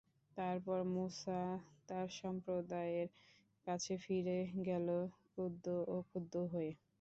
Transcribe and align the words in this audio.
তারপর 0.37 0.79
মূসা 0.93 1.41
তার 1.89 2.07
সম্প্রদায়ের 2.19 3.07
কাছে 3.67 3.93
ফিরে 4.03 4.39
গেল 4.67 4.87
কুদ্ধ 5.33 5.65
ও 5.87 6.05
ক্ষুব্ধ 6.07 6.33
হয়ে। 6.51 6.71